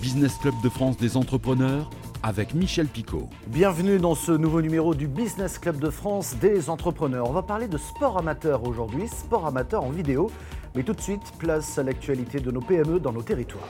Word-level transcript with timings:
Business 0.00 0.36
Club 0.38 0.54
de 0.62 0.68
France 0.68 0.96
des 0.96 1.16
entrepreneurs 1.16 1.90
avec 2.22 2.54
Michel 2.54 2.86
Picot. 2.86 3.28
Bienvenue 3.48 3.98
dans 3.98 4.14
ce 4.14 4.30
nouveau 4.30 4.62
numéro 4.62 4.94
du 4.94 5.08
Business 5.08 5.58
Club 5.58 5.80
de 5.80 5.90
France 5.90 6.36
des 6.40 6.70
entrepreneurs. 6.70 7.28
On 7.28 7.32
va 7.32 7.42
parler 7.42 7.66
de 7.66 7.78
sport 7.78 8.16
amateur 8.16 8.64
aujourd'hui, 8.64 9.08
sport 9.08 9.46
amateur 9.46 9.82
en 9.82 9.90
vidéo. 9.90 10.30
Mais 10.76 10.84
tout 10.84 10.92
de 10.92 11.00
suite, 11.00 11.32
place 11.38 11.78
à 11.78 11.82
l'actualité 11.82 12.38
de 12.38 12.50
nos 12.52 12.60
PME 12.60 13.00
dans 13.00 13.12
nos 13.12 13.22
territoires. 13.22 13.68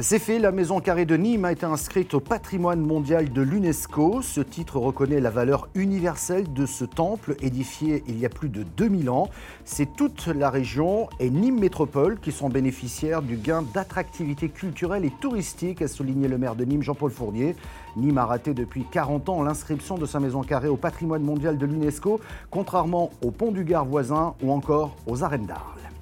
C'est 0.00 0.18
fait, 0.18 0.40
la 0.40 0.50
Maison 0.50 0.80
Carrée 0.80 1.04
de 1.04 1.16
Nîmes 1.16 1.44
a 1.44 1.52
été 1.52 1.64
inscrite 1.64 2.14
au 2.14 2.20
patrimoine 2.20 2.80
mondial 2.80 3.32
de 3.32 3.42
l'UNESCO. 3.42 4.22
Ce 4.22 4.40
titre 4.40 4.78
reconnaît 4.78 5.20
la 5.20 5.30
valeur 5.30 5.68
universelle 5.76 6.52
de 6.52 6.66
ce 6.66 6.84
temple 6.84 7.36
édifié 7.40 8.02
il 8.08 8.18
y 8.18 8.26
a 8.26 8.28
plus 8.28 8.48
de 8.48 8.64
2000 8.76 9.08
ans. 9.08 9.28
C'est 9.64 9.94
toute 9.94 10.26
la 10.26 10.50
région 10.50 11.08
et 11.20 11.30
Nîmes 11.30 11.60
Métropole 11.60 12.18
qui 12.18 12.32
sont 12.32 12.48
bénéficiaires 12.48 13.22
du 13.22 13.36
gain 13.36 13.62
d'attractivité 13.72 14.48
culturelle 14.48 15.04
et 15.04 15.12
touristique, 15.20 15.80
a 15.80 15.86
souligné 15.86 16.26
le 16.26 16.38
maire 16.38 16.56
de 16.56 16.64
Nîmes, 16.64 16.82
Jean-Paul 16.82 17.12
Fournier. 17.12 17.54
Nîmes 17.96 18.18
a 18.18 18.26
raté 18.26 18.52
depuis 18.52 18.84
40 18.90 19.28
ans 19.28 19.44
l'inscription 19.44 19.96
de 19.96 20.06
sa 20.06 20.18
maison 20.18 20.42
carrée 20.42 20.66
au 20.66 20.76
patrimoine 20.76 21.22
mondial 21.22 21.56
de 21.56 21.66
l'UNESCO, 21.66 22.18
contrairement 22.50 23.12
au 23.22 23.30
pont 23.30 23.52
du 23.52 23.62
Gard 23.62 23.84
voisin 23.84 24.34
ou 24.42 24.50
encore 24.50 24.96
aux 25.06 25.22
arènes 25.22 25.46
d'Arles. 25.46 25.93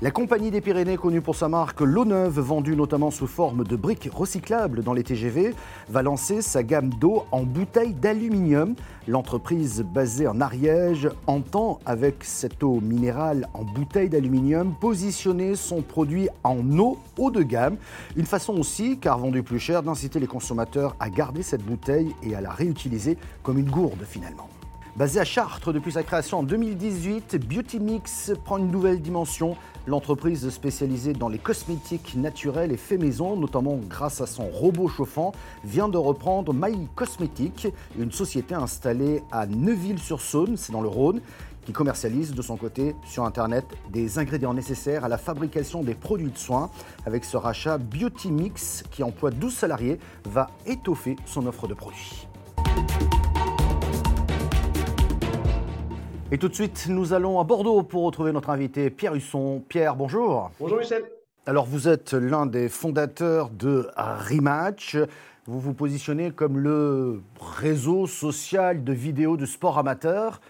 La 0.00 0.12
compagnie 0.12 0.52
des 0.52 0.60
Pyrénées, 0.60 0.96
connue 0.96 1.20
pour 1.20 1.34
sa 1.34 1.48
marque 1.48 1.80
L'eau 1.80 2.04
neuve, 2.04 2.38
vendue 2.38 2.76
notamment 2.76 3.10
sous 3.10 3.26
forme 3.26 3.64
de 3.64 3.74
briques 3.74 4.08
recyclables 4.14 4.84
dans 4.84 4.92
les 4.92 5.02
TGV, 5.02 5.56
va 5.88 6.02
lancer 6.02 6.40
sa 6.40 6.62
gamme 6.62 6.90
d'eau 6.90 7.24
en 7.32 7.42
bouteilles 7.42 7.94
d'aluminium. 7.94 8.76
L'entreprise 9.08 9.82
basée 9.82 10.28
en 10.28 10.40
Ariège 10.40 11.08
entend, 11.26 11.80
avec 11.84 12.22
cette 12.22 12.62
eau 12.62 12.78
minérale 12.80 13.48
en 13.54 13.64
bouteille 13.64 14.08
d'aluminium, 14.08 14.72
positionner 14.80 15.56
son 15.56 15.82
produit 15.82 16.28
en 16.44 16.58
eau 16.78 16.96
haut 17.18 17.32
de 17.32 17.42
gamme. 17.42 17.76
Une 18.14 18.26
façon 18.26 18.52
aussi, 18.56 18.98
car 18.98 19.18
vendue 19.18 19.42
plus 19.42 19.58
cher, 19.58 19.82
d'inciter 19.82 20.20
les 20.20 20.28
consommateurs 20.28 20.94
à 21.00 21.10
garder 21.10 21.42
cette 21.42 21.64
bouteille 21.64 22.14
et 22.22 22.36
à 22.36 22.40
la 22.40 22.50
réutiliser 22.50 23.18
comme 23.42 23.58
une 23.58 23.68
gourde 23.68 24.04
finalement. 24.08 24.48
Basée 24.98 25.20
à 25.20 25.24
Chartres 25.24 25.72
depuis 25.72 25.92
sa 25.92 26.02
création 26.02 26.40
en 26.40 26.42
2018, 26.42 27.36
Beauty 27.48 27.78
Mix 27.78 28.32
prend 28.44 28.58
une 28.58 28.72
nouvelle 28.72 29.00
dimension. 29.00 29.56
L'entreprise 29.88 30.50
spécialisée 30.50 31.14
dans 31.14 31.30
les 31.30 31.38
cosmétiques 31.38 32.14
naturels 32.14 32.72
et 32.72 32.76
faits 32.76 33.00
maison, 33.00 33.38
notamment 33.38 33.80
grâce 33.88 34.20
à 34.20 34.26
son 34.26 34.46
robot 34.46 34.86
chauffant, 34.86 35.32
vient 35.64 35.88
de 35.88 35.96
reprendre 35.96 36.52
My 36.52 36.86
Cosmétique, 36.94 37.68
une 37.98 38.12
société 38.12 38.54
installée 38.54 39.22
à 39.32 39.46
Neuville-sur-Saône, 39.46 40.58
c'est 40.58 40.72
dans 40.72 40.82
le 40.82 40.88
Rhône, 40.88 41.22
qui 41.64 41.72
commercialise 41.72 42.34
de 42.34 42.42
son 42.42 42.58
côté 42.58 42.94
sur 43.06 43.24
Internet 43.24 43.64
des 43.90 44.18
ingrédients 44.18 44.52
nécessaires 44.52 45.06
à 45.06 45.08
la 45.08 45.16
fabrication 45.16 45.82
des 45.82 45.94
produits 45.94 46.32
de 46.32 46.36
soins. 46.36 46.68
Avec 47.06 47.24
ce 47.24 47.38
rachat, 47.38 47.78
Beauty 47.78 48.30
Mix, 48.30 48.84
qui 48.90 49.02
emploie 49.02 49.30
12 49.30 49.54
salariés, 49.54 49.98
va 50.26 50.50
étoffer 50.66 51.16
son 51.24 51.46
offre 51.46 51.66
de 51.66 51.72
produits. 51.72 52.28
Et 56.30 56.36
tout 56.36 56.50
de 56.50 56.54
suite, 56.54 56.88
nous 56.90 57.14
allons 57.14 57.40
à 57.40 57.44
Bordeaux 57.44 57.82
pour 57.82 58.04
retrouver 58.04 58.32
notre 58.32 58.50
invité 58.50 58.90
Pierre 58.90 59.14
Husson. 59.14 59.64
Pierre, 59.66 59.96
bonjour. 59.96 60.50
Bonjour 60.60 60.76
Michel. 60.76 61.04
Alors 61.46 61.64
vous 61.64 61.88
êtes 61.88 62.12
l'un 62.12 62.44
des 62.44 62.68
fondateurs 62.68 63.48
de 63.48 63.88
Rematch. 63.96 64.98
Vous 65.46 65.58
vous 65.58 65.72
positionnez 65.72 66.30
comme 66.30 66.58
le 66.58 67.22
réseau 67.40 68.06
social 68.06 68.84
de 68.84 68.92
vidéos 68.92 69.38
de 69.38 69.46
sport 69.46 69.78
amateur. 69.78 70.42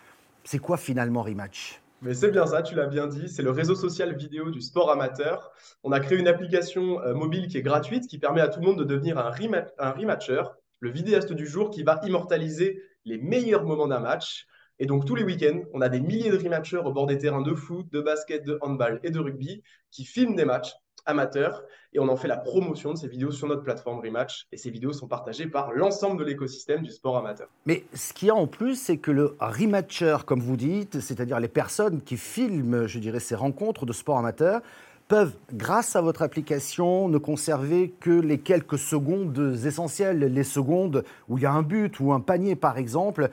C'est 0.43 0.59
quoi 0.59 0.79
finalement 0.79 1.23
Rematch? 1.23 1.81
Mais 2.03 2.13
c'est 2.13 2.33
bien 2.33 2.47
ça, 2.47 2.63
tu 2.63 2.75
l'as 2.75 2.89
bien 2.89 3.07
dit, 3.07 3.29
c'est 3.29 3.43
le 3.43 3.53
réseau 3.53 3.77
social 3.77 4.17
vidéo 4.17 4.51
du 4.51 4.61
sport 4.61 4.91
amateur. 4.91 5.53
On 5.85 5.93
a 5.93 6.01
créé 6.01 6.19
une 6.19 6.27
application 6.27 7.01
euh, 7.03 7.15
mobile 7.15 7.47
qui 7.47 7.57
est 7.57 7.63
gratuite, 7.63 8.09
qui 8.09 8.19
permet 8.19 8.41
à 8.41 8.49
tout 8.49 8.59
le 8.59 8.67
monde 8.67 8.81
de 8.81 8.85
devenir 8.85 9.17
un, 9.17 9.31
un 9.79 9.91
rematcher, 9.93 10.43
le 10.81 10.91
vidéaste 10.91 11.33
du 11.33 11.47
jour 11.47 11.71
qui 11.71 11.85
va 11.85 12.01
immortaliser 12.03 12.83
les 13.05 13.19
meilleurs 13.19 13.65
moments 13.65 13.87
d'un 13.87 14.01
match. 14.01 14.49
Et 14.81 14.87
donc 14.87 15.05
tous 15.05 15.15
les 15.15 15.25
week-ends, 15.25 15.63
on 15.73 15.81
a 15.81 15.89
des 15.89 16.01
milliers 16.01 16.31
de 16.31 16.39
rematchers 16.39 16.79
au 16.79 16.93
bord 16.93 17.07
des 17.07 17.19
terrains 17.19 17.43
de 17.43 17.55
foot, 17.55 17.87
de 17.91 18.01
basket, 18.01 18.45
de 18.45 18.59
handball 18.61 19.01
et 19.03 19.11
de 19.11 19.19
rugby 19.19 19.63
qui 19.91 20.05
filment 20.05 20.37
des 20.37 20.45
matchs 20.45 20.73
amateurs 21.07 21.63
et 21.93 21.99
on 21.99 22.09
en 22.09 22.17
fait 22.17 22.29
la 22.29 22.37
promotion 22.37 22.93
de 22.93 22.99
ces 22.99 23.09
vidéos 23.09 23.31
sur 23.31 23.49
notre 23.49 23.63
plateforme 23.63 24.01
Rematch 24.01 24.47
et 24.53 24.57
ces 24.57 24.71
vidéos 24.71 24.93
sont 24.93 25.09
partagées 25.09 25.47
par 25.47 25.73
l'ensemble 25.73 26.19
de 26.19 26.25
l'écosystème 26.25 26.83
du 26.83 26.91
sport 26.91 27.17
amateur. 27.17 27.49
Mais 27.67 27.85
ce 27.95 28.13
qu'il 28.13 28.29
y 28.29 28.31
a 28.31 28.35
en 28.35 28.47
plus, 28.47 28.77
c'est 28.77 28.99
que 28.99 29.11
le 29.11 29.35
rematcher, 29.41 30.19
comme 30.27 30.41
vous 30.41 30.57
dites, 30.57 31.01
c'est-à-dire 31.01 31.41
les 31.41 31.49
personnes 31.49 32.03
qui 32.03 32.17
filment, 32.17 32.87
je 32.87 32.99
dirais, 32.99 33.21
ces 33.21 33.35
rencontres 33.35 33.87
de 33.87 33.93
sport 33.93 34.19
amateur, 34.19 34.61
peuvent, 35.09 35.33
grâce 35.55 35.97
à 35.97 36.03
votre 36.03 36.21
application, 36.21 37.09
ne 37.09 37.17
conserver 37.17 37.95
que 37.99 38.11
les 38.11 38.39
quelques 38.39 38.79
secondes 38.79 39.59
essentielles, 39.65 40.19
les 40.19 40.45
secondes 40.45 41.03
où 41.31 41.39
il 41.39 41.45
y 41.45 41.47
a 41.47 41.53
un 41.53 41.63
but 41.63 41.99
ou 42.01 42.13
un 42.13 42.21
panier 42.21 42.55
par 42.55 42.77
exemple. 42.77 43.31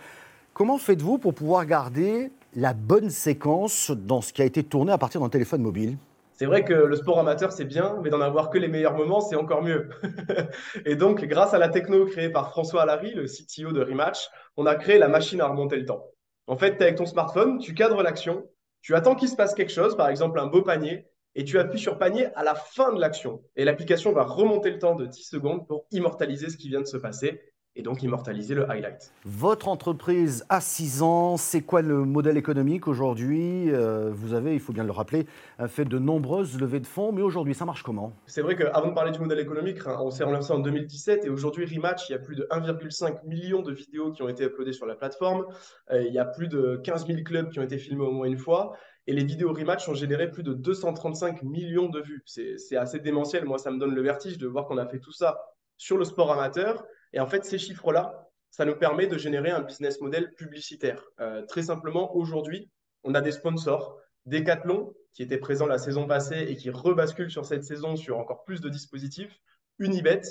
Comment 0.55 0.77
faites-vous 0.77 1.17
pour 1.17 1.33
pouvoir 1.33 1.65
garder 1.65 2.31
la 2.55 2.73
bonne 2.73 3.09
séquence 3.09 3.91
dans 3.91 4.21
ce 4.21 4.31
qui 4.31 4.41
a 4.41 4.45
été 4.45 4.63
tourné 4.63 4.93
à 4.93 4.97
partir 4.97 5.19
d'un 5.19 5.27
téléphone 5.27 5.61
mobile? 5.61 5.97
C'est 6.31 6.45
vrai 6.45 6.63
que 6.63 6.73
le 6.73 6.95
sport 6.95 7.19
amateur, 7.19 7.51
c'est 7.51 7.65
bien, 7.65 7.99
mais 8.01 8.09
d'en 8.09 8.21
avoir 8.21 8.49
que 8.49 8.57
les 8.57 8.69
meilleurs 8.69 8.95
moments, 8.95 9.19
c'est 9.19 9.35
encore 9.35 9.63
mieux. 9.63 9.89
et 10.85 10.95
donc, 10.95 11.25
grâce 11.25 11.53
à 11.53 11.57
la 11.57 11.67
techno 11.67 12.05
créée 12.05 12.29
par 12.29 12.51
François 12.51 12.83
Allary, 12.83 13.13
le 13.13 13.25
CTO 13.25 13.73
de 13.73 13.83
Rematch, 13.83 14.29
on 14.55 14.65
a 14.65 14.75
créé 14.75 14.97
la 14.97 15.09
machine 15.09 15.41
à 15.41 15.47
remonter 15.47 15.75
le 15.75 15.83
temps. 15.83 16.05
En 16.47 16.55
fait, 16.55 16.81
avec 16.81 16.95
ton 16.95 17.05
smartphone, 17.05 17.59
tu 17.59 17.73
cadres 17.73 18.01
l'action, 18.01 18.49
tu 18.81 18.95
attends 18.95 19.15
qu'il 19.15 19.27
se 19.27 19.35
passe 19.35 19.55
quelque 19.55 19.73
chose, 19.73 19.97
par 19.97 20.07
exemple 20.07 20.39
un 20.39 20.47
beau 20.47 20.61
panier, 20.61 21.05
et 21.35 21.43
tu 21.43 21.59
appuies 21.59 21.79
sur 21.79 21.97
panier 21.97 22.27
à 22.33 22.45
la 22.45 22.55
fin 22.55 22.93
de 22.93 23.01
l'action. 23.01 23.43
Et 23.57 23.65
l'application 23.65 24.13
va 24.13 24.23
remonter 24.23 24.71
le 24.71 24.79
temps 24.79 24.95
de 24.95 25.05
10 25.05 25.21
secondes 25.21 25.67
pour 25.67 25.85
immortaliser 25.91 26.49
ce 26.49 26.55
qui 26.55 26.69
vient 26.69 26.79
de 26.79 26.87
se 26.87 26.95
passer 26.95 27.41
et 27.75 27.81
donc 27.81 28.03
immortaliser 28.03 28.55
le 28.55 28.69
highlight. 28.69 29.11
Votre 29.25 29.67
entreprise 29.67 30.45
a 30.49 30.61
6 30.61 31.01
ans, 31.01 31.37
c'est 31.37 31.61
quoi 31.61 31.81
le 31.81 32.05
modèle 32.05 32.37
économique 32.37 32.87
aujourd'hui? 32.87 33.71
Euh, 33.71 34.11
Vous 34.13 34.33
avez, 34.33 34.53
il 34.53 34.59
faut 34.59 34.73
bien 34.73 34.83
le 34.83 34.91
rappeler, 34.91 35.25
fait 35.67 35.85
de 35.85 35.99
nombreuses 35.99 36.59
levées 36.59 36.79
de 36.79 36.87
fonds, 36.87 37.11
mais 37.11 37.21
aujourd'hui, 37.21 37.53
ça 37.53 37.65
marche 37.65 37.83
comment? 37.83 38.13
C'est 38.27 38.41
vrai 38.41 38.55
qu'avant 38.55 38.89
de 38.89 38.93
parler 38.93 39.11
du 39.11 39.19
modèle 39.19 39.39
économique, 39.39 39.79
hein, 39.85 39.97
on 40.01 40.11
s'est 40.11 40.23
relancé 40.23 40.51
en 40.51 40.59
2017 40.59 41.25
et 41.25 41.29
aujourd'hui, 41.29 41.65
Rematch, 41.65 42.09
il 42.09 42.13
y 42.13 42.15
a 42.15 42.19
plus 42.19 42.35
de 42.35 42.47
1,5 42.51 43.25
million 43.25 43.61
de 43.61 43.73
vidéos 43.73 44.11
qui 44.11 44.21
ont 44.21 44.29
été 44.29 44.45
uploadées 44.45 44.73
sur 44.73 44.85
la 44.85 44.95
plateforme, 44.95 45.45
euh, 45.91 46.03
il 46.03 46.13
y 46.13 46.19
a 46.19 46.25
plus 46.25 46.47
de 46.47 46.79
15 46.83 47.07
000 47.07 47.23
clubs 47.23 47.49
qui 47.49 47.59
ont 47.59 47.63
été 47.63 47.77
filmés 47.77 48.05
au 48.05 48.11
moins 48.11 48.27
une 48.27 48.37
fois. 48.37 48.73
Et 49.07 49.13
les 49.13 49.23
vidéos 49.23 49.53
rematch 49.53 49.87
ont 49.87 49.93
généré 49.93 50.31
plus 50.31 50.41
de 50.41 50.53
235 50.53 51.43
millions 51.43 51.89
de 51.89 52.01
vues. 52.01 52.23
C'est 52.25 52.75
assez 52.75 52.99
démentiel. 52.99 53.45
Moi, 53.45 53.59
ça 53.59 53.69
me 53.69 53.77
donne 53.77 53.93
le 53.93 54.01
vertige 54.01 54.39
de 54.39 54.47
voir 54.47 54.65
qu'on 54.65 54.79
a 54.79 54.87
fait 54.87 54.99
tout 54.99 55.11
ça 55.11 55.39
sur 55.77 55.97
le 55.97 56.05
sport 56.05 56.31
amateur 56.31 56.83
et 57.15 57.19
en 57.21 57.27
fait, 57.27 57.45
ces 57.45 57.57
chiffres-là, 57.57 58.29
ça 58.51 58.65
nous 58.65 58.75
permet 58.75 59.07
de 59.07 59.17
générer 59.17 59.49
un 59.49 59.61
business 59.61 59.99
model 60.01 60.33
publicitaire. 60.35 61.01
Euh, 61.19 61.45
très 61.45 61.63
simplement, 61.63 62.15
aujourd'hui, 62.15 62.69
on 63.03 63.15
a 63.15 63.21
des 63.21 63.31
sponsors. 63.31 63.97
Decathlon, 64.25 64.93
qui 65.13 65.23
était 65.23 65.37
présent 65.37 65.65
la 65.65 65.77
saison 65.77 66.07
passée 66.07 66.45
et 66.49 66.55
qui 66.55 66.69
rebascule 66.69 67.31
sur 67.31 67.45
cette 67.45 67.63
saison 67.63 67.95
sur 67.95 68.17
encore 68.17 68.43
plus 68.43 68.59
de 68.59 68.69
dispositifs. 68.69 69.39
Unibet, 69.79 70.21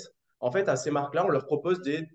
en 0.41 0.51
fait, 0.51 0.69
à 0.69 0.75
ces 0.75 0.91
marques-là, 0.91 1.25
on 1.25 1.29
leur 1.29 1.45
propose 1.45 1.81
des, 1.81 2.07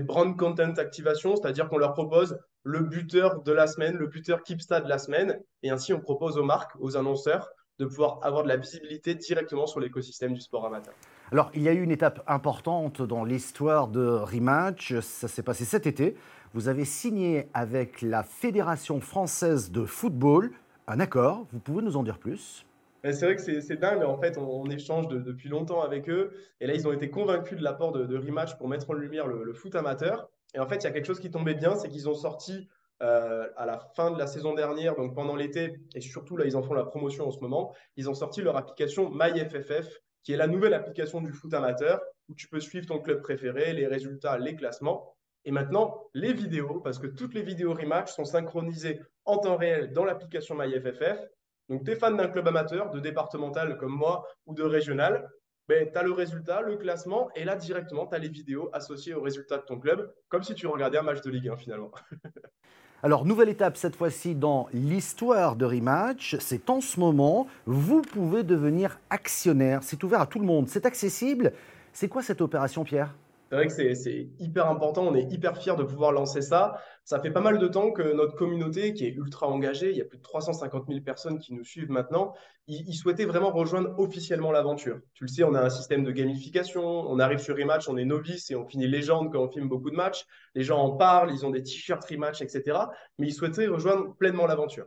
brand 0.00 0.36
content 0.38 0.74
activation, 0.76 1.36
c'est-à-dire 1.36 1.68
qu'on 1.68 1.78
leur 1.78 1.92
propose 1.92 2.38
le 2.62 2.80
buteur 2.80 3.42
de 3.42 3.52
la 3.52 3.66
semaine, 3.66 3.96
le 3.96 4.06
buteur 4.06 4.42
Keepsta 4.42 4.80
de 4.80 4.88
la 4.88 4.98
semaine. 4.98 5.38
Et 5.62 5.70
ainsi, 5.70 5.92
on 5.92 6.00
propose 6.00 6.38
aux 6.38 6.44
marques, 6.44 6.74
aux 6.78 6.96
annonceurs, 6.96 7.50
de 7.78 7.84
pouvoir 7.84 8.20
avoir 8.22 8.44
de 8.44 8.48
la 8.48 8.56
visibilité 8.56 9.14
directement 9.14 9.66
sur 9.66 9.80
l'écosystème 9.80 10.32
du 10.32 10.40
sport 10.40 10.64
amateur. 10.64 10.94
Alors, 11.32 11.50
il 11.54 11.62
y 11.62 11.68
a 11.68 11.72
eu 11.72 11.82
une 11.82 11.90
étape 11.90 12.22
importante 12.28 13.02
dans 13.02 13.24
l'histoire 13.24 13.88
de 13.88 14.06
Rematch. 14.06 15.00
Ça 15.00 15.26
s'est 15.26 15.42
passé 15.42 15.64
cet 15.64 15.84
été. 15.84 16.14
Vous 16.54 16.68
avez 16.68 16.84
signé 16.84 17.48
avec 17.52 18.00
la 18.00 18.22
Fédération 18.22 19.00
française 19.00 19.72
de 19.72 19.84
football 19.84 20.52
un 20.86 21.00
accord. 21.00 21.48
Vous 21.52 21.58
pouvez 21.58 21.82
nous 21.82 21.96
en 21.96 22.04
dire 22.04 22.20
plus? 22.20 22.64
C'est 23.02 23.24
vrai 23.24 23.34
que 23.34 23.42
c'est 23.42 23.76
dingue. 23.76 24.04
En 24.04 24.16
fait, 24.20 24.38
on, 24.38 24.66
échange 24.66 25.08
depuis 25.08 25.48
longtemps 25.48 25.82
avec 25.82 26.08
eux. 26.08 26.32
Et 26.60 26.68
là, 26.68 26.74
ils 26.74 26.86
ont 26.86 26.92
été 26.92 27.10
convaincus 27.10 27.58
de 27.58 27.64
l'apport 27.64 27.90
de, 27.90 28.16
Rematch 28.16 28.56
pour 28.56 28.68
mettre 28.68 28.90
en 28.90 28.94
lumière 28.94 29.26
le, 29.26 29.52
foot 29.52 29.74
amateur. 29.74 30.28
Et 30.54 30.60
en 30.60 30.68
fait, 30.68 30.76
il 30.76 30.84
y 30.84 30.86
a 30.86 30.92
quelque 30.92 31.06
chose 31.06 31.20
qui 31.20 31.32
tombait 31.32 31.54
bien, 31.54 31.74
c'est 31.74 31.88
qu'ils 31.88 32.08
ont 32.08 32.14
sorti 32.14 32.68
euh, 33.02 33.48
à 33.56 33.66
la 33.66 33.80
fin 33.96 34.12
de 34.12 34.18
la 34.18 34.28
saison 34.28 34.54
dernière, 34.54 34.94
donc 34.94 35.14
pendant 35.14 35.34
l'été, 35.34 35.80
et 35.94 36.00
surtout 36.00 36.36
là, 36.36 36.46
ils 36.46 36.56
en 36.56 36.62
font 36.62 36.72
la 36.72 36.84
promotion 36.84 37.26
en 37.26 37.30
ce 37.30 37.40
moment, 37.40 37.74
ils 37.96 38.08
ont 38.08 38.14
sorti 38.14 38.40
leur 38.40 38.56
application 38.56 39.10
MyFFF, 39.10 40.00
qui 40.26 40.32
est 40.32 40.36
la 40.36 40.48
nouvelle 40.48 40.74
application 40.74 41.20
du 41.20 41.32
foot 41.32 41.54
amateur, 41.54 42.00
où 42.28 42.34
tu 42.34 42.48
peux 42.48 42.58
suivre 42.58 42.84
ton 42.84 42.98
club 42.98 43.22
préféré, 43.22 43.72
les 43.72 43.86
résultats, 43.86 44.36
les 44.38 44.56
classements. 44.56 45.14
Et 45.44 45.52
maintenant, 45.52 46.02
les 46.14 46.32
vidéos, 46.32 46.80
parce 46.80 46.98
que 46.98 47.06
toutes 47.06 47.32
les 47.32 47.42
vidéos 47.42 47.72
rematch 47.72 48.10
sont 48.10 48.24
synchronisées 48.24 49.00
en 49.24 49.38
temps 49.38 49.56
réel 49.56 49.92
dans 49.92 50.04
l'application 50.04 50.56
MyFFF. 50.56 51.20
Donc, 51.68 51.84
tu 51.84 51.92
es 51.92 51.94
fan 51.94 52.16
d'un 52.16 52.26
club 52.26 52.48
amateur, 52.48 52.90
de 52.90 52.98
départemental 52.98 53.78
comme 53.78 53.92
moi 53.92 54.26
ou 54.46 54.54
de 54.54 54.64
régional, 54.64 55.30
ben, 55.68 55.88
tu 55.92 55.96
as 55.96 56.02
le 56.02 56.10
résultat, 56.10 56.60
le 56.60 56.76
classement, 56.76 57.30
et 57.36 57.44
là, 57.44 57.54
directement, 57.54 58.08
tu 58.08 58.16
as 58.16 58.18
les 58.18 58.28
vidéos 58.28 58.68
associées 58.72 59.14
au 59.14 59.22
résultat 59.22 59.58
de 59.58 59.62
ton 59.62 59.78
club, 59.78 60.12
comme 60.28 60.42
si 60.42 60.56
tu 60.56 60.66
regardais 60.66 60.98
un 60.98 61.02
match 61.02 61.20
de 61.20 61.30
Ligue 61.30 61.50
1 61.50 61.56
finalement. 61.56 61.92
Alors, 63.02 63.24
nouvelle 63.26 63.50
étape 63.50 63.76
cette 63.76 63.94
fois-ci 63.94 64.34
dans 64.34 64.68
l'histoire 64.72 65.54
de 65.56 65.64
Rematch. 65.64 66.36
C'est 66.40 66.70
en 66.70 66.80
ce 66.80 66.98
moment, 66.98 67.46
vous 67.66 68.00
pouvez 68.00 68.42
devenir 68.42 68.98
actionnaire. 69.10 69.80
C'est 69.82 70.02
ouvert 70.02 70.22
à 70.22 70.26
tout 70.26 70.38
le 70.38 70.46
monde. 70.46 70.68
C'est 70.68 70.86
accessible. 70.86 71.52
C'est 71.92 72.08
quoi 72.08 72.22
cette 72.22 72.40
opération, 72.40 72.84
Pierre? 72.84 73.14
C'est 73.48 73.54
vrai 73.54 73.68
que 73.68 73.94
c'est 73.94 74.28
hyper 74.40 74.68
important, 74.68 75.04
on 75.06 75.14
est 75.14 75.30
hyper 75.32 75.56
fiers 75.56 75.76
de 75.76 75.84
pouvoir 75.84 76.10
lancer 76.10 76.42
ça. 76.42 76.80
Ça 77.04 77.20
fait 77.20 77.30
pas 77.30 77.40
mal 77.40 77.58
de 77.58 77.68
temps 77.68 77.92
que 77.92 78.02
notre 78.02 78.34
communauté, 78.34 78.92
qui 78.92 79.06
est 79.06 79.14
ultra 79.14 79.46
engagée, 79.46 79.90
il 79.90 79.96
y 79.96 80.00
a 80.00 80.04
plus 80.04 80.18
de 80.18 80.22
350 80.22 80.86
000 80.88 81.00
personnes 81.02 81.38
qui 81.38 81.54
nous 81.54 81.62
suivent 81.62 81.90
maintenant, 81.90 82.34
ils, 82.66 82.94
souhaitaient 82.94 83.24
vraiment 83.24 83.52
rejoindre 83.52 83.96
officiellement 83.98 84.50
l'aventure. 84.50 84.98
Tu 85.14 85.22
le 85.22 85.28
sais, 85.28 85.44
on 85.44 85.54
a 85.54 85.62
un 85.62 85.70
système 85.70 86.02
de 86.02 86.10
gamification, 86.10 86.82
on 86.82 87.20
arrive 87.20 87.38
sur 87.38 87.56
Rematch, 87.56 87.88
on 87.88 87.96
est 87.96 88.04
novice 88.04 88.50
et 88.50 88.56
on 88.56 88.66
finit 88.66 88.88
légende 88.88 89.30
quand 89.30 89.40
on 89.40 89.48
filme 89.48 89.68
beaucoup 89.68 89.90
de 89.90 89.96
matchs. 89.96 90.26
Les 90.56 90.64
gens 90.64 90.78
en 90.78 90.96
parlent, 90.96 91.30
ils 91.32 91.46
ont 91.46 91.50
des 91.50 91.62
t-shirts 91.62 92.04
Rematch, 92.04 92.42
etc. 92.42 92.76
Mais 93.18 93.28
ils 93.28 93.34
souhaitaient 93.34 93.68
rejoindre 93.68 94.16
pleinement 94.16 94.46
l'aventure. 94.48 94.86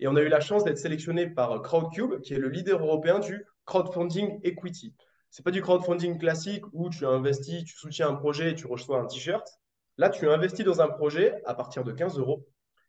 Et 0.00 0.08
on 0.08 0.16
a 0.16 0.22
eu 0.22 0.28
la 0.28 0.40
chance 0.40 0.64
d'être 0.64 0.78
sélectionné 0.78 1.28
par 1.28 1.62
Crowdcube, 1.62 2.20
qui 2.22 2.34
est 2.34 2.38
le 2.38 2.48
leader 2.48 2.80
européen 2.80 3.20
du 3.20 3.46
crowdfunding 3.64 4.40
equity 4.42 4.92
c'est 5.32 5.42
pas 5.42 5.50
du 5.50 5.62
crowdfunding 5.62 6.18
classique 6.18 6.62
où 6.74 6.90
tu 6.90 7.06
investis, 7.06 7.64
tu 7.64 7.74
soutiens 7.74 8.10
un 8.10 8.14
projet 8.14 8.50
et 8.50 8.54
tu 8.54 8.66
reçois 8.66 9.00
un 9.00 9.06
t-shirt. 9.06 9.48
Là, 9.96 10.10
tu 10.10 10.28
investis 10.28 10.62
dans 10.62 10.82
un 10.82 10.88
projet 10.88 11.42
à 11.46 11.54
partir 11.54 11.84
de 11.84 11.92
15 11.92 12.18
euros 12.18 12.46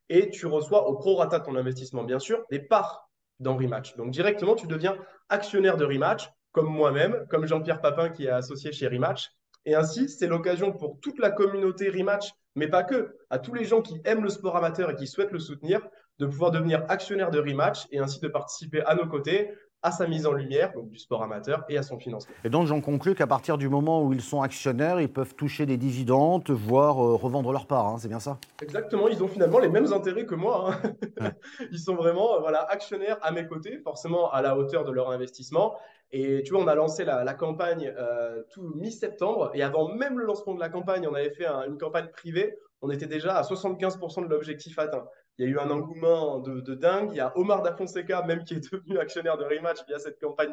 et 0.09 0.29
tu 0.29 0.45
reçois 0.45 0.89
au 0.89 0.97
prorata 0.97 1.39
de 1.39 1.45
ton 1.45 1.55
investissement, 1.55 2.03
bien 2.03 2.19
sûr, 2.19 2.43
des 2.51 2.59
parts 2.59 3.09
dans 3.39 3.55
Rematch. 3.55 3.95
Donc 3.95 4.11
directement, 4.11 4.55
tu 4.55 4.67
deviens 4.67 4.97
actionnaire 5.29 5.77
de 5.77 5.85
Rematch, 5.85 6.29
comme 6.51 6.67
moi-même, 6.67 7.25
comme 7.29 7.45
Jean-Pierre 7.45 7.79
Papin 7.79 8.09
qui 8.09 8.25
est 8.25 8.29
associé 8.29 8.73
chez 8.73 8.89
Rematch. 8.89 9.29
Et 9.65 9.75
ainsi, 9.75 10.09
c'est 10.09 10.27
l'occasion 10.27 10.73
pour 10.73 10.99
toute 10.99 11.19
la 11.19 11.31
communauté 11.31 11.89
Rematch, 11.89 12.33
mais 12.55 12.67
pas 12.67 12.83
que, 12.83 13.15
à 13.29 13.39
tous 13.39 13.53
les 13.53 13.63
gens 13.63 13.81
qui 13.81 14.01
aiment 14.03 14.23
le 14.23 14.29
sport 14.29 14.57
amateur 14.57 14.89
et 14.89 14.95
qui 14.95 15.07
souhaitent 15.07 15.31
le 15.31 15.39
soutenir, 15.39 15.79
de 16.19 16.25
pouvoir 16.25 16.51
devenir 16.51 16.83
actionnaire 16.89 17.31
de 17.31 17.39
Rematch 17.39 17.87
et 17.91 17.99
ainsi 17.99 18.19
de 18.19 18.27
participer 18.27 18.81
à 18.81 18.95
nos 18.95 19.07
côtés 19.07 19.49
à 19.83 19.91
sa 19.91 20.07
mise 20.07 20.25
en 20.25 20.31
lumière, 20.31 20.71
donc 20.73 20.89
du 20.89 20.97
sport 20.97 21.21
amateur, 21.21 21.65
et 21.67 21.77
à 21.77 21.83
son 21.83 21.99
financement. 21.99 22.33
Et 22.45 22.49
donc 22.49 22.67
j'en 22.67 22.79
conclus 22.79 23.15
qu'à 23.15 23.27
partir 23.27 23.57
du 23.57 23.67
moment 23.67 24.01
où 24.01 24.13
ils 24.13 24.21
sont 24.21 24.41
actionnaires, 24.41 25.01
ils 25.01 25.11
peuvent 25.11 25.35
toucher 25.35 25.65
des 25.65 25.75
dividendes, 25.75 26.49
voire 26.49 27.03
euh, 27.03 27.15
revendre 27.15 27.51
leur 27.51 27.67
part, 27.67 27.87
hein, 27.87 27.97
c'est 27.99 28.07
bien 28.07 28.21
ça? 28.21 28.37
Exactement, 28.61 29.09
ils 29.09 29.21
ont 29.21 29.27
finalement 29.27 29.59
les 29.59 29.67
mêmes 29.67 29.91
intérêts 29.91 30.25
que 30.25 30.35
moi. 30.35 30.73
Hein. 31.19 31.31
ils 31.71 31.79
sont 31.79 31.95
vraiment 31.95 32.35
euh, 32.35 32.39
voilà, 32.39 32.61
actionnaires 32.69 33.17
à 33.21 33.31
mes 33.31 33.45
côtés, 33.45 33.79
forcément 33.83 34.31
à 34.31 34.41
la 34.41 34.57
hauteur 34.57 34.85
de 34.85 34.91
leur 34.91 35.11
investissement. 35.11 35.75
Et 36.11 36.43
tu 36.43 36.53
vois, 36.53 36.63
on 36.63 36.67
a 36.67 36.75
lancé 36.75 37.03
la, 37.03 37.33
campagne 37.33 37.93
euh, 37.97 38.43
tout 38.51 38.71
mi-septembre, 38.75 39.51
et 39.53 39.63
avant 39.63 39.93
même 39.93 40.17
le 40.17 40.25
lancement 40.25 40.53
de 40.53 40.59
la 40.59 40.69
campagne, 40.69 41.07
on 41.09 41.13
avait 41.13 41.31
fait 41.31 41.47
une 41.67 41.77
campagne 41.77 42.07
privée, 42.07 42.55
on 42.81 42.89
était 42.89 43.07
déjà 43.07 43.35
à 43.35 43.41
75% 43.41 44.23
de 44.23 44.27
l'objectif 44.27 44.77
atteint 44.77 45.05
il 45.37 45.45
y 45.45 45.47
a 45.47 45.51
eu 45.51 45.59
un 45.59 45.69
engouement 45.69 46.39
de, 46.39 46.75
dingue. 46.75 47.09
Il 47.11 47.17
y 47.17 47.19
a 47.19 47.35
Omar 47.37 47.63
Da 47.63 47.73
Fonseca 47.73 48.23
même 48.23 48.43
qui 48.43 48.55
est 48.55 48.71
devenu 48.71 48.99
actionnaire 48.99 49.37
de 49.37 49.43
Rematch 49.43 49.85
via 49.87 49.97
cette 49.99 50.19
campagne 50.19 50.51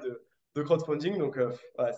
de, 0.55 0.62
crowdfunding. 0.62 1.19
Donc, 1.19 1.37
euh, 1.37 1.50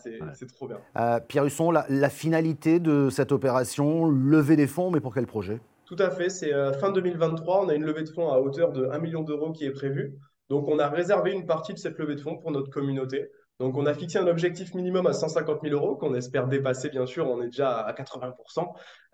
c'est 0.02 0.46
trop 0.52 0.68
bien. 0.68 0.80
Euh, 0.96 1.20
Pierre 1.20 1.44
Husson, 1.44 1.70
la, 1.70 2.10
finalité 2.10 2.80
de 2.80 3.08
cette 3.10 3.32
opération, 3.32 4.06
lever 4.06 4.56
des 4.56 4.66
fonds, 4.66 4.90
mais 4.90 5.00
pour 5.00 5.14
quel 5.14 5.26
projet? 5.26 5.60
Tout 5.84 5.96
à 5.98 6.10
fait. 6.10 6.28
C'est 6.28 6.52
euh, 6.52 6.72
fin 6.72 6.90
2023. 6.90 7.64
On 7.64 7.68
a 7.68 7.74
une 7.74 7.84
levée 7.84 8.02
de 8.02 8.08
fonds 8.08 8.30
à 8.30 8.38
hauteur 8.38 8.72
de 8.72 8.86
1 8.86 8.98
million 8.98 9.22
d'euros 9.22 9.52
qui 9.52 9.64
est 9.64 9.72
prévue. 9.72 10.18
Donc, 10.48 10.68
on 10.68 10.78
a 10.78 10.88
réservé 10.88 11.32
une 11.32 11.46
partie 11.46 11.72
de 11.72 11.78
cette 11.78 11.98
levée 11.98 12.16
de 12.16 12.20
fonds 12.20 12.36
pour 12.36 12.50
notre 12.50 12.70
communauté. 12.70 13.30
Donc, 13.62 13.76
on 13.76 13.86
a 13.86 13.94
fixé 13.94 14.18
un 14.18 14.26
objectif 14.26 14.74
minimum 14.74 15.06
à 15.06 15.12
150 15.12 15.60
000 15.62 15.72
euros 15.72 15.94
qu'on 15.94 16.14
espère 16.14 16.48
dépasser, 16.48 16.88
bien 16.88 17.06
sûr. 17.06 17.28
On 17.28 17.40
est 17.42 17.46
déjà 17.46 17.78
à 17.78 17.92
80 17.92 18.34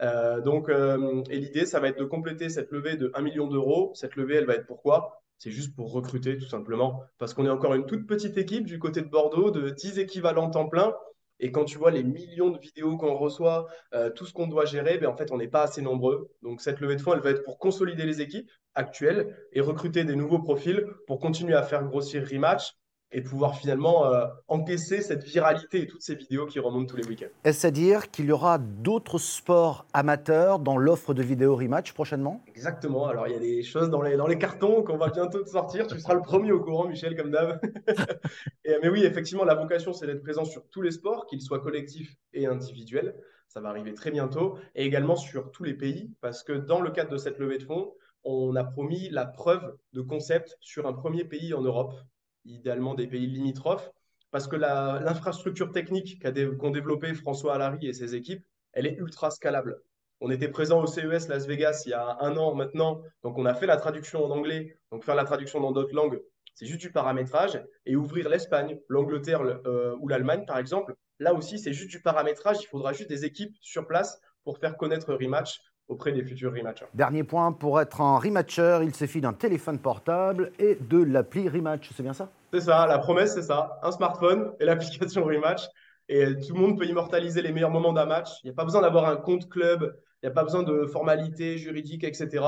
euh, 0.01 0.41
Donc, 0.41 0.71
euh, 0.71 1.23
et 1.29 1.37
l'idée, 1.37 1.67
ça 1.67 1.81
va 1.81 1.89
être 1.89 1.99
de 1.99 2.05
compléter 2.07 2.49
cette 2.49 2.71
levée 2.71 2.97
de 2.97 3.13
1 3.15 3.21
million 3.21 3.47
d'euros. 3.47 3.93
Cette 3.95 4.17
levée, 4.17 4.37
elle 4.37 4.47
va 4.47 4.55
être 4.55 4.67
pourquoi? 4.67 5.21
C'est 5.37 5.51
juste 5.51 5.77
pour 5.77 5.93
recruter, 5.93 6.39
tout 6.39 6.49
simplement. 6.49 7.03
Parce 7.19 7.35
qu'on 7.35 7.45
est 7.45 7.51
encore 7.51 7.75
une 7.75 7.85
toute 7.85 8.07
petite 8.07 8.39
équipe 8.39 8.65
du 8.65 8.79
côté 8.79 9.03
de 9.03 9.09
Bordeaux 9.09 9.51
de 9.51 9.69
10 9.69 9.99
équivalents 9.99 10.49
temps 10.49 10.67
plein. 10.67 10.95
Et 11.41 11.53
quand 11.53 11.67
tu 11.67 11.77
vois 11.77 11.91
les 11.91 12.03
millions 12.03 12.49
de 12.49 12.59
vidéos 12.59 12.97
qu'on 12.97 13.19
reçoit, 13.19 13.67
euh, 13.95 14.09
tout 14.09 14.25
ce 14.25 14.33
qu'on 14.33 14.47
doit 14.47 14.65
gérer, 14.65 14.97
ben 14.97 15.11
en 15.11 15.17
fait, 15.19 15.31
on 15.31 15.37
n'est 15.37 15.49
pas 15.49 15.65
assez 15.65 15.83
nombreux. 15.83 16.31
Donc, 16.41 16.63
cette 16.63 16.81
levée 16.81 16.97
de 16.97 17.03
fonds, 17.03 17.13
elle 17.13 17.21
va 17.21 17.33
être 17.33 17.45
pour 17.45 17.59
consolider 17.59 18.07
les 18.07 18.23
équipes 18.23 18.51
actuelles 18.75 19.37
et 19.53 19.61
recruter 19.61 20.05
des 20.05 20.17
nouveaux 20.17 20.41
profils 20.41 20.87
pour 21.07 21.19
continuer 21.19 21.55
à 21.55 21.63
faire 21.63 21.85
grossir 21.85 22.27
Rematch 22.27 22.73
et 23.11 23.23
pouvoir 23.23 23.57
finalement 23.57 24.13
euh, 24.13 24.27
encaisser 24.49 25.01
cette 25.01 25.25
viralité 25.25 25.83
et 25.83 25.87
toutes 25.87 26.03
ces 26.03 26.15
vidéos 26.15 26.47
qui 26.47 26.59
remontent 26.59 26.87
tous 26.87 26.97
les 26.97 27.07
week-ends. 27.07 27.31
Est-ce 27.45 27.67
à 27.67 27.71
dire 27.71 28.11
qu'il 28.11 28.27
y 28.27 28.33
aura 28.33 28.59
d'autres 28.59 29.19
sports 29.19 29.87
amateurs 29.95 30.59
dans 30.59 30.77
l'offre 30.77 31.15
de 31.15 31.23
vidéos 31.23 31.57
rematch 31.57 31.93
prochainement? 31.93 32.43
Exactement. 32.49 33.07
Alors, 33.07 33.27
il 33.27 33.33
y 33.33 33.37
a 33.37 33.41
des 33.41 33.63
choses 33.63 33.89
dans 33.89 34.03
les, 34.03 34.17
dans 34.17 34.27
les 34.27 34.39
cartons 34.39 34.83
qu'on 34.83 34.99
va 34.99 35.09
bientôt 35.09 35.43
te 35.43 35.49
sortir. 35.49 35.87
Tu 35.87 35.99
seras 35.99 36.15
le 36.15 36.23
premier 36.23 36.53
au 36.53 36.61
courant, 36.61 36.87
Michel, 36.87 37.17
comme 37.17 37.31
d'hab. 37.31 37.61
mais 38.83 38.89
oui, 38.89 39.05
effectivement, 39.05 39.45
la 39.45 39.55
vocation, 39.55 39.93
c'est 39.93 40.07
d'être 40.07 40.23
présent 40.23 40.45
sur 40.45 40.69
tous 40.69 40.83
les 40.83 40.91
sports, 40.91 41.27
qu'ils 41.27 41.43
soient 41.43 41.61
collectifs 41.61 42.15
et 42.35 42.47
individuels. 42.47 43.15
Ça 43.49 43.61
va 43.61 43.71
arriver 43.71 43.95
très 43.95 44.11
bientôt. 44.11 44.59
Et 44.75 44.85
également 44.85 45.17
sur 45.17 45.51
tous 45.51 45.65
les 45.65 45.75
pays, 45.75 46.13
parce 46.21 46.43
que 46.43 46.53
dans 46.53 46.83
le 46.83 46.91
cadre 46.91 47.11
de 47.11 47.17
cette 47.17 47.39
levée 47.39 47.57
de 47.57 47.65
fonds, 47.65 47.95
on 48.25 48.55
a 48.57 48.65
promis 48.65 49.09
la 49.09 49.25
preuve 49.25 49.77
de 49.95 50.03
concept 50.03 50.59
sur 50.61 50.87
un 50.87 50.93
premier 50.93 51.25
pays 51.25 51.55
en 51.55 51.63
Europe 51.63 51.95
idéalement 52.45 52.95
des 52.95 53.07
pays 53.07 53.27
limitrophes, 53.27 53.91
parce 54.31 54.47
que 54.47 54.57
l'infrastructure 54.57 55.73
technique 55.73 56.23
qu'ont 56.59 56.71
développé 56.71 57.15
François 57.15 57.55
Allary 57.55 57.87
et 57.87 57.93
ses 57.93 58.15
équipes, 58.15 58.45
elle 58.73 58.87
est 58.87 58.97
ultra 58.97 59.31
scalable. 59.31 59.81
On 60.21 60.31
était 60.31 60.49
présent 60.49 60.83
au 60.83 60.87
CES 60.87 61.29
Las 61.29 61.47
Vegas 61.47 61.85
il 61.87 61.91
y 61.91 61.95
a 61.95 62.19
un 62.21 62.37
an 62.37 62.55
maintenant, 62.55 63.03
donc 63.23 63.39
on 63.39 63.47
a 63.47 63.55
fait 63.55 63.67
la 63.67 63.77
traduction 63.77 64.25
en 64.25 64.31
anglais, 64.31 64.77
donc 64.91 65.05
faire 65.05 65.15
la 65.15 65.25
traduction 65.25 65.61
dans 65.61 65.73
d'autres 65.73 65.95
langues, 65.95 66.21
c'est 66.55 66.67
juste 66.67 66.81
du 66.81 66.91
paramétrage, 66.91 67.63
et 67.87 67.95
ouvrir 67.95 68.29
l'Espagne, 68.29 68.81
l'Angleterre 68.89 69.43
euh, 69.43 69.95
ou 70.01 70.09
l'Allemagne 70.09 70.45
par 70.45 70.59
exemple, 70.59 70.97
là 71.21 71.35
aussi 71.35 71.59
c'est 71.59 71.73
juste 71.73 71.91
du 71.91 72.03
paramétrage, 72.03 72.59
il 72.63 72.67
faudra 72.67 72.93
juste 72.93 73.09
des 73.09 73.25
équipes 73.25 73.57
sur 73.61 73.87
place 73.87 74.21
pour 74.43 74.59
faire 74.59 74.77
connaître 74.77 75.15
Rematch 75.15 75.61
auprès 75.89 76.13
des 76.13 76.23
futurs 76.23 76.53
rematchers. 76.53 76.87
Dernier 76.95 77.25
point, 77.25 77.53
pour 77.53 77.81
être 77.81 78.01
un 78.01 78.19
rematcher, 78.19 78.81
il 78.83 78.95
suffit 78.95 79.21
d'un 79.21 79.33
téléphone 79.33 79.79
portable 79.79 80.53
et 80.59 80.77
de 80.81 81.03
l'appli 81.03 81.49
Rematch, 81.49 81.91
c'est 81.95 82.03
bien 82.03 82.13
ça? 82.13 82.31
C'est 82.53 82.61
ça, 82.61 82.87
la 82.87 82.99
promesse 82.99 83.35
c'est 83.35 83.43
ça, 83.43 83.79
un 83.83 83.91
smartphone 83.91 84.53
et 84.61 84.65
l'application 84.65 85.25
Rematch. 85.25 85.67
Et 86.09 86.25
tout 86.47 86.55
le 86.55 86.61
monde 86.61 86.79
peut 86.79 86.87
immortaliser 86.87 87.43
les 87.43 87.53
meilleurs 87.53 87.71
moments 87.71 87.93
d'un 87.93 88.07
match. 88.07 88.29
Il 88.43 88.47
n'y 88.47 88.53
a 88.53 88.55
pas 88.55 88.65
besoin 88.65 88.81
d'avoir 88.81 89.07
un 89.07 89.17
compte 89.17 89.49
club, 89.49 89.95
il 90.23 90.27
n'y 90.27 90.31
a 90.31 90.35
pas 90.35 90.43
besoin 90.43 90.63
de 90.63 90.87
formalités 90.87 91.59
juridiques, 91.59 92.05
etc. 92.05 92.45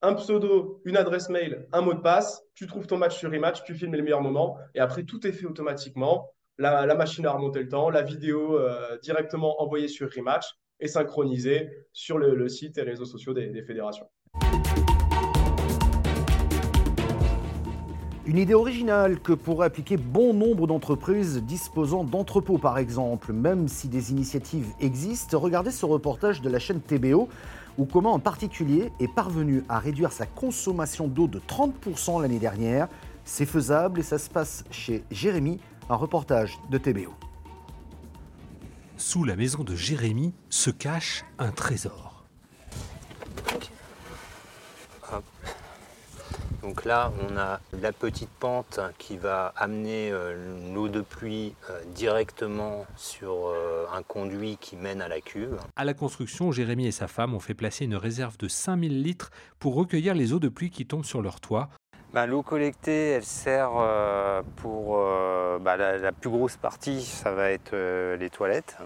Un 0.00 0.14
pseudo, 0.14 0.80
une 0.84 0.96
adresse 0.96 1.28
mail, 1.28 1.66
un 1.72 1.82
mot 1.82 1.94
de 1.94 2.00
passe, 2.00 2.42
tu 2.54 2.66
trouves 2.66 2.86
ton 2.86 2.96
match 2.96 3.16
sur 3.18 3.30
Rematch, 3.30 3.62
tu 3.64 3.74
filmes 3.74 3.94
les 3.94 4.02
meilleurs 4.02 4.22
moments 4.22 4.58
et 4.74 4.80
après 4.80 5.04
tout 5.04 5.26
est 5.26 5.32
fait 5.32 5.46
automatiquement. 5.46 6.30
La, 6.58 6.94
machine 6.94 7.26
a 7.26 7.32
remonté 7.32 7.60
le 7.60 7.68
temps, 7.68 7.90
la 7.90 8.02
vidéo 8.02 8.58
euh, 8.58 8.98
directement 9.02 9.60
envoyée 9.62 9.88
sur 9.88 10.10
Rematch 10.10 10.46
et 10.82 10.88
synchronisé 10.88 11.70
sur 11.92 12.18
le, 12.18 12.48
site 12.48 12.76
et 12.76 12.82
réseaux 12.82 13.06
sociaux 13.06 13.32
des, 13.32 13.62
fédérations. 13.62 14.06
Une 18.26 18.38
idée 18.38 18.54
originale 18.54 19.20
que 19.20 19.32
pourrait 19.32 19.66
appliquer 19.66 19.96
bon 19.96 20.34
nombre 20.34 20.66
d'entreprises 20.66 21.42
disposant 21.42 22.04
d'entrepôts 22.04 22.58
par 22.58 22.78
exemple, 22.78 23.32
même 23.32 23.68
si 23.68 23.88
des 23.88 24.10
initiatives 24.10 24.66
existent. 24.80 25.38
Regardez 25.38 25.70
ce 25.70 25.86
reportage 25.86 26.40
de 26.40 26.48
la 26.48 26.58
chaîne 26.58 26.80
TBO 26.80 27.28
où 27.78 27.84
comment 27.84 28.12
en 28.12 28.18
particulier 28.18 28.92
est 29.00 29.12
parvenu 29.12 29.64
à 29.68 29.78
réduire 29.78 30.12
sa 30.12 30.26
consommation 30.26 31.08
d'eau 31.08 31.26
de 31.26 31.40
30% 31.40 32.20
l'année 32.20 32.38
dernière. 32.38 32.88
C'est 33.24 33.46
faisable 33.46 34.00
et 34.00 34.04
ça 34.04 34.18
se 34.18 34.30
passe 34.30 34.64
chez 34.70 35.04
Jérémy, 35.10 35.58
un 35.88 35.96
reportage 35.96 36.58
de 36.70 36.78
TBO. 36.78 37.12
Sous 39.04 39.24
la 39.24 39.34
maison 39.34 39.64
de 39.64 39.74
Jérémy 39.74 40.32
se 40.48 40.70
cache 40.70 41.24
un 41.36 41.50
trésor. 41.50 42.24
Donc 46.62 46.84
là, 46.84 47.12
on 47.28 47.36
a 47.36 47.60
la 47.72 47.92
petite 47.92 48.30
pente 48.30 48.78
qui 48.98 49.16
va 49.16 49.52
amener 49.56 50.12
euh, 50.12 50.72
l'eau 50.72 50.88
de 50.88 51.00
pluie 51.00 51.52
euh, 51.68 51.82
directement 51.96 52.86
sur 52.96 53.48
euh, 53.48 53.86
un 53.92 54.04
conduit 54.04 54.56
qui 54.60 54.76
mène 54.76 55.02
à 55.02 55.08
la 55.08 55.20
cuve. 55.20 55.58
À 55.74 55.84
la 55.84 55.94
construction, 55.94 56.52
Jérémy 56.52 56.86
et 56.86 56.92
sa 56.92 57.08
femme 57.08 57.34
ont 57.34 57.40
fait 57.40 57.54
placer 57.54 57.84
une 57.84 57.96
réserve 57.96 58.38
de 58.38 58.46
5000 58.46 59.02
litres 59.02 59.32
pour 59.58 59.74
recueillir 59.74 60.14
les 60.14 60.32
eaux 60.32 60.38
de 60.38 60.48
pluie 60.48 60.70
qui 60.70 60.86
tombent 60.86 61.04
sur 61.04 61.22
leur 61.22 61.40
toit. 61.40 61.70
Ben, 62.12 62.26
l'eau 62.26 62.42
collectée, 62.42 63.10
elle 63.10 63.24
sert 63.24 63.70
pour 64.56 64.98
bah, 65.60 65.76
la, 65.76 66.12
plus 66.12 66.30
grosse 66.30 66.56
partie, 66.56 67.02
ça 67.02 67.32
va 67.32 67.50
être 67.50 67.74
les 68.16 68.28
toilettes. 68.28 68.76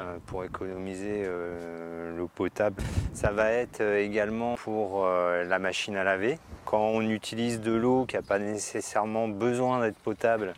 Euh, 0.00 0.16
pour 0.24 0.42
économiser 0.42 1.24
euh, 1.26 2.16
l'eau 2.16 2.26
potable. 2.26 2.82
Ça 3.12 3.30
va 3.30 3.50
être 3.50 3.82
euh, 3.82 4.02
également 4.02 4.54
pour 4.54 5.06
la 5.06 5.58
machine 5.58 5.96
à 5.96 6.04
laver. 6.04 6.38
Quand 6.64 6.80
on 6.80 7.02
utilise 7.02 7.60
de 7.60 7.72
l'eau 7.72 8.06
qui 8.06 8.16
n'a 8.16 8.22
pas 8.22 8.38
nécessairement 8.38 9.28
besoin 9.28 9.82
d'être 9.82 9.98
potable 9.98 10.54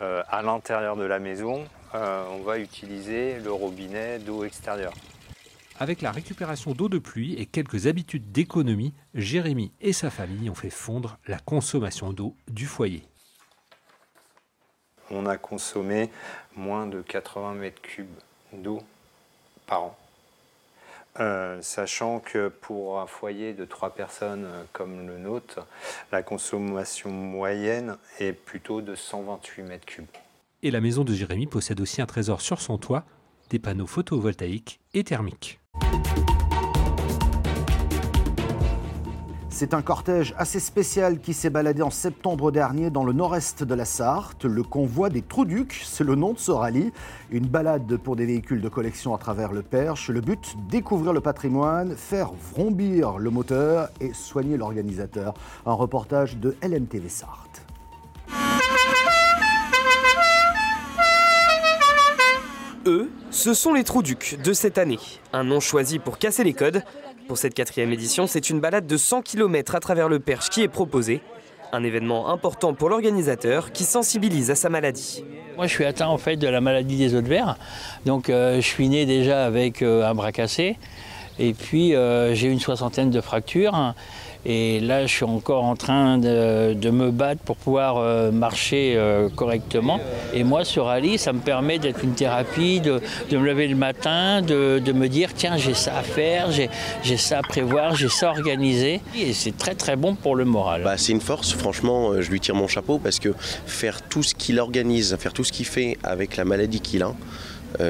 à 0.00 0.42
l'intérieur 0.42 0.94
de 0.94 1.02
la 1.02 1.18
maison, 1.18 1.64
on 1.92 2.42
va 2.44 2.58
utiliser 2.58 3.40
le 3.40 3.50
robinet 3.50 4.20
d'eau 4.20 4.44
extérieure. 4.44 4.92
Avec 5.80 6.02
la 6.02 6.10
récupération 6.10 6.72
d'eau 6.72 6.88
de 6.88 6.98
pluie 6.98 7.34
et 7.34 7.46
quelques 7.46 7.86
habitudes 7.86 8.32
d'économie, 8.32 8.94
Jérémy 9.14 9.70
et 9.80 9.92
sa 9.92 10.10
famille 10.10 10.50
ont 10.50 10.54
fait 10.56 10.70
fondre 10.70 11.18
la 11.28 11.38
consommation 11.38 12.12
d'eau 12.12 12.34
du 12.48 12.66
foyer. 12.66 13.04
On 15.12 15.24
a 15.26 15.36
consommé 15.36 16.10
moins 16.56 16.88
de 16.88 17.00
80 17.00 17.54
mètres 17.54 17.80
cubes 17.80 18.08
d'eau 18.52 18.82
par 19.68 19.84
an. 19.84 19.98
Euh, 21.20 21.62
sachant 21.62 22.18
que 22.18 22.48
pour 22.48 23.00
un 23.00 23.06
foyer 23.06 23.54
de 23.54 23.64
trois 23.64 23.94
personnes 23.94 24.44
euh, 24.46 24.64
comme 24.72 25.06
le 25.06 25.18
nôtre, 25.18 25.66
la 26.12 26.22
consommation 26.22 27.10
moyenne 27.10 27.96
est 28.18 28.32
plutôt 28.32 28.82
de 28.82 28.94
128 28.94 29.62
mètres 29.62 29.86
cubes. 29.86 30.06
Et 30.62 30.70
la 30.70 30.80
maison 30.80 31.04
de 31.04 31.14
Jérémy 31.14 31.46
possède 31.46 31.80
aussi 31.80 32.02
un 32.02 32.06
trésor 32.06 32.40
sur 32.40 32.60
son 32.60 32.78
toit, 32.78 33.04
des 33.50 33.58
panneaux 33.58 33.86
photovoltaïques 33.86 34.80
et 34.94 35.04
thermiques. 35.04 35.58
C'est 39.58 39.74
un 39.74 39.82
cortège 39.82 40.36
assez 40.38 40.60
spécial 40.60 41.18
qui 41.18 41.34
s'est 41.34 41.50
baladé 41.50 41.82
en 41.82 41.90
septembre 41.90 42.52
dernier 42.52 42.90
dans 42.90 43.02
le 43.02 43.12
nord-est 43.12 43.64
de 43.64 43.74
la 43.74 43.84
Sarthe. 43.84 44.44
Le 44.44 44.62
convoi 44.62 45.10
des 45.10 45.20
Trouducs, 45.20 45.82
c'est 45.84 46.04
le 46.04 46.14
nom 46.14 46.32
de 46.32 46.38
ce 46.38 46.52
rallye. 46.52 46.92
Une 47.32 47.48
balade 47.48 47.96
pour 47.96 48.14
des 48.14 48.24
véhicules 48.24 48.60
de 48.60 48.68
collection 48.68 49.16
à 49.16 49.18
travers 49.18 49.52
le 49.52 49.62
Perche. 49.62 50.10
Le 50.10 50.20
but, 50.20 50.54
découvrir 50.70 51.12
le 51.12 51.20
patrimoine, 51.20 51.96
faire 51.96 52.30
vrombir 52.54 53.18
le 53.18 53.30
moteur 53.30 53.88
et 54.00 54.12
soigner 54.12 54.56
l'organisateur. 54.56 55.34
Un 55.66 55.72
reportage 55.72 56.36
de 56.36 56.54
LMTV 56.62 57.08
Sarthe. 57.08 57.67
Ce 63.30 63.54
sont 63.54 63.72
les 63.72 63.84
Trouducs 63.84 64.38
de 64.42 64.52
cette 64.52 64.78
année. 64.78 64.98
Un 65.32 65.44
nom 65.44 65.60
choisi 65.60 65.98
pour 65.98 66.18
casser 66.18 66.44
les 66.44 66.54
codes 66.54 66.82
pour 67.28 67.36
cette 67.36 67.52
quatrième 67.52 67.92
édition, 67.92 68.26
c'est 68.26 68.48
une 68.48 68.58
balade 68.58 68.86
de 68.86 68.96
100 68.96 69.20
km 69.20 69.74
à 69.74 69.80
travers 69.80 70.08
le 70.08 70.18
Perche 70.18 70.48
qui 70.48 70.62
est 70.62 70.68
proposée. 70.68 71.20
Un 71.72 71.84
événement 71.84 72.30
important 72.30 72.72
pour 72.72 72.88
l'organisateur 72.88 73.70
qui 73.70 73.84
sensibilise 73.84 74.50
à 74.50 74.54
sa 74.54 74.70
maladie. 74.70 75.22
Moi, 75.56 75.66
je 75.66 75.74
suis 75.74 75.84
atteint 75.84 76.16
de 76.16 76.48
la 76.48 76.62
maladie 76.62 76.96
des 76.96 77.14
os 77.14 77.22
de 77.22 77.28
verre. 77.28 77.58
Donc, 78.06 78.30
euh, 78.30 78.56
je 78.56 78.66
suis 78.66 78.88
né 78.88 79.04
déjà 79.04 79.44
avec 79.44 79.82
euh, 79.82 80.08
un 80.08 80.14
bras 80.14 80.32
cassé. 80.32 80.78
Et 81.38 81.52
puis, 81.52 81.94
euh, 81.94 82.34
j'ai 82.34 82.48
une 82.48 82.60
soixantaine 82.60 83.10
de 83.10 83.20
fractures. 83.20 83.94
Et 84.46 84.80
là, 84.80 85.04
je 85.04 85.12
suis 85.12 85.24
encore 85.24 85.64
en 85.64 85.74
train 85.74 86.16
de, 86.16 86.90
me 86.90 87.10
battre 87.10 87.42
pour 87.42 87.56
pouvoir 87.56 87.98
euh, 87.98 88.30
marcher 88.30 88.94
euh, 88.96 89.28
correctement. 89.28 90.00
Et 90.32 90.44
moi, 90.44 90.64
ce 90.64 90.80
rallye, 90.80 91.18
ça 91.18 91.32
me 91.32 91.40
permet 91.40 91.78
d'être 91.78 92.02
une 92.04 92.14
thérapie, 92.14 92.80
de, 92.80 93.00
me 93.30 93.44
lever 93.44 93.66
le 93.66 93.76
matin, 93.76 94.40
de, 94.40 94.92
me 94.92 95.08
dire, 95.08 95.34
tiens, 95.34 95.56
j'ai 95.56 95.74
ça 95.74 95.98
à 95.98 96.02
faire, 96.02 96.50
j'ai 96.50 97.16
ça 97.16 97.38
à 97.38 97.42
prévoir, 97.42 97.94
j'ai 97.94 98.08
ça 98.08 98.28
à 98.28 98.30
organiser. 98.30 99.00
Et 99.16 99.32
c'est 99.32 99.56
très, 99.56 99.74
très 99.74 99.96
bon 99.96 100.14
pour 100.14 100.36
le 100.36 100.44
moral. 100.44 100.82
Bah, 100.84 100.96
c'est 100.96 101.12
une 101.12 101.20
force, 101.20 101.52
franchement, 101.52 102.10
euh, 102.10 102.22
je 102.22 102.30
lui 102.30 102.40
tire 102.40 102.54
mon 102.54 102.68
chapeau 102.68 102.98
parce 102.98 103.18
que 103.18 103.34
faire 103.66 104.02
tout 104.02 104.22
ce 104.22 104.34
qu'il 104.34 104.60
organise, 104.60 105.16
faire 105.18 105.32
tout 105.32 105.44
ce 105.44 105.52
qu'il 105.52 105.66
fait 105.66 105.98
avec 106.02 106.36
la 106.36 106.44
maladie 106.44 106.80
qu'il 106.80 107.02
a, 107.02 107.12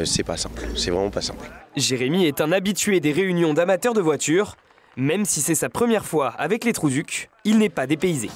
c'est 0.04 0.24
pas 0.24 0.36
simple. 0.36 0.62
C'est 0.76 0.90
vraiment 0.90 1.10
pas 1.10 1.22
simple. 1.22 1.50
Jérémy 1.76 2.26
est 2.26 2.40
un 2.40 2.52
habitué 2.52 3.00
des 3.00 3.12
réunions 3.12 3.54
d'amateurs 3.54 3.94
de 3.94 4.00
voitures. 4.00 4.56
Même 4.96 5.24
si 5.24 5.40
c'est 5.40 5.54
sa 5.54 5.68
première 5.68 6.04
fois 6.04 6.30
avec 6.30 6.64
les 6.64 6.72
Trouducs, 6.72 7.30
il 7.44 7.58
n'est 7.58 7.68
pas 7.68 7.86
dépaysé. 7.86 8.30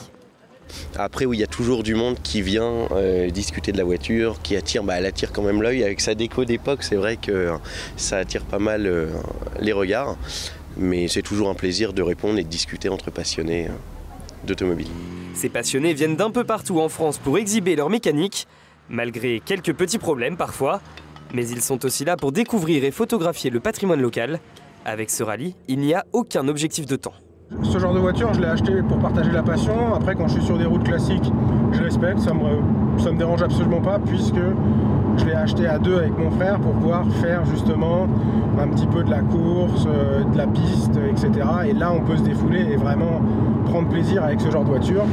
Après, 0.97 1.25
oui, 1.25 1.39
il 1.39 1.41
y 1.41 1.45
a 1.45 1.49
toujours 1.49 1.83
du 1.83 1.95
monde 1.95 2.19
qui 2.23 2.43
vient 2.43 2.87
euh, 2.93 3.31
discuter 3.31 3.73
de 3.73 3.79
la 3.79 3.85
voiture, 3.85 4.41
qui 4.43 4.57
attire, 4.57 4.85
bah, 4.85 4.95
elle 4.99 5.07
attire 5.07 5.33
quand 5.33 5.43
même 5.43 5.63
l'œil. 5.63 5.83
Avec 5.83 6.01
sa 6.01 6.15
déco 6.15 6.45
d'époque, 6.45 6.83
c'est 6.83 6.97
vrai 6.97 7.17
que 7.17 7.51
ça 7.97 8.19
attire 8.19 8.45
pas 8.45 8.59
mal 8.59 8.87
euh, 8.87 9.09
les 9.61 9.73
regards. 9.73 10.17
Mais 10.77 11.09
c'est 11.09 11.23
toujours 11.23 11.51
un 11.51 11.55
plaisir 11.55 11.93
de 11.93 12.03
répondre 12.03 12.39
et 12.39 12.45
de 12.45 12.49
discuter 12.49 12.89
entre 12.89 13.11
passionnés 13.11 13.67
euh, 13.67 14.47
d'automobile. 14.47 14.89
Ces 15.35 15.49
passionnés 15.49 15.95
viennent 15.95 16.17
d'un 16.17 16.31
peu 16.31 16.45
partout 16.45 16.81
en 16.81 16.89
France 16.89 17.19
pour 17.19 17.39
exhiber 17.39 17.75
leur 17.77 17.91
mécanique, 17.91 18.47
malgré 18.89 19.41
quelques 19.41 19.75
petits 19.75 19.99
problèmes 19.99 20.37
parfois. 20.37 20.81
Mais 21.33 21.49
ils 21.49 21.63
sont 21.63 21.85
aussi 21.85 22.05
là 22.05 22.17
pour 22.17 22.33
découvrir 22.33 22.85
et 22.85 22.91
photographier 22.91 23.51
le 23.51 23.61
patrimoine 23.61 24.01
local 24.01 24.41
avec 24.85 25.11
ce 25.11 25.23
rallye, 25.23 25.55
il 25.69 25.79
n'y 25.79 25.95
a 25.95 26.05
aucun 26.13 26.49
objectif 26.49 26.87
de 26.87 26.97
temps. 26.97 27.15
Ce 27.63 27.79
genre 27.79 27.95
de 27.95 27.99
voiture, 27.99 28.33
je 28.35 28.41
l'ai 28.41 28.47
acheté 28.47 28.73
pour 28.89 28.99
partager 28.99 29.31
la 29.31 29.43
passion. 29.43 29.95
Après, 29.95 30.15
quand 30.15 30.27
je 30.29 30.35
suis 30.35 30.45
sur 30.45 30.59
des 30.59 30.65
routes 30.65 30.85
classiques, 30.85 31.31
je 31.73 31.83
respecte, 31.83 32.19
ça 32.19 32.33
me, 32.35 33.11
me 33.13 33.19
dérange 33.19 33.43
absolument 33.43 33.81
pas 33.81 33.99
puisque 33.99 34.41
je 35.19 35.25
l'ai 35.25 35.35
acheté 35.35 35.67
à 35.67 35.79
deux 35.79 35.99
avec 35.99 36.17
mon 36.17 36.31
frère 36.31 36.59
pour 36.61 36.73
pouvoir 36.73 37.07
faire 37.21 37.45
justement 37.47 38.09
un 38.59 38.69
petit 38.69 38.87
peu 38.87 39.03
de 39.03 39.11
la 39.11 39.21
course, 39.21 39.87
euh, 39.87 40.25
de 40.25 40.37
la 40.37 40.47
piste, 40.47 40.99
etc. 41.11 41.47
Et 41.67 41.73
là, 41.73 41.93
on 41.93 42.01
peut 42.01 42.17
se 42.17 42.23
défouler 42.23 42.61
et 42.61 42.77
vraiment 42.77 43.21
prendre 43.67 43.89
plaisir 43.89 44.25
avec 44.25 44.41
ce 44.41 44.51
genre 44.51 44.65
de 44.65 44.71
voiture. 44.71 45.05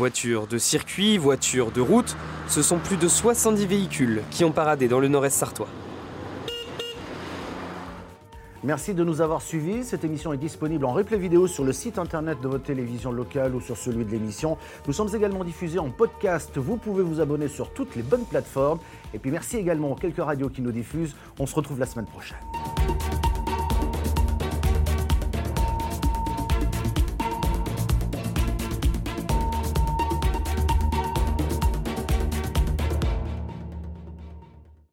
Voiture 0.00 0.46
de 0.46 0.56
circuit, 0.56 1.18
voiture 1.18 1.72
de 1.72 1.82
route, 1.82 2.16
ce 2.48 2.62
sont 2.62 2.78
plus 2.78 2.96
de 2.96 3.06
70 3.06 3.66
véhicules 3.66 4.22
qui 4.30 4.44
ont 4.44 4.50
paradé 4.50 4.88
dans 4.88 4.98
le 4.98 5.08
nord-est 5.08 5.36
sartois. 5.36 5.68
Merci 8.64 8.94
de 8.94 9.04
nous 9.04 9.20
avoir 9.20 9.42
suivis. 9.42 9.84
Cette 9.84 10.02
émission 10.02 10.32
est 10.32 10.38
disponible 10.38 10.86
en 10.86 10.94
replay 10.94 11.18
vidéo 11.18 11.46
sur 11.46 11.64
le 11.64 11.74
site 11.74 11.98
internet 11.98 12.40
de 12.40 12.48
votre 12.48 12.64
télévision 12.64 13.12
locale 13.12 13.54
ou 13.54 13.60
sur 13.60 13.76
celui 13.76 14.06
de 14.06 14.10
l'émission. 14.10 14.56
Nous 14.86 14.94
sommes 14.94 15.14
également 15.14 15.44
diffusés 15.44 15.78
en 15.78 15.90
podcast. 15.90 16.56
Vous 16.56 16.78
pouvez 16.78 17.02
vous 17.02 17.20
abonner 17.20 17.48
sur 17.48 17.70
toutes 17.74 17.94
les 17.94 18.02
bonnes 18.02 18.24
plateformes. 18.24 18.78
Et 19.12 19.18
puis 19.18 19.30
merci 19.30 19.58
également 19.58 19.92
aux 19.92 19.96
quelques 19.96 20.24
radios 20.24 20.48
qui 20.48 20.62
nous 20.62 20.72
diffusent. 20.72 21.14
On 21.38 21.44
se 21.44 21.54
retrouve 21.54 21.78
la 21.78 21.84
semaine 21.84 22.06
prochaine. 22.06 22.38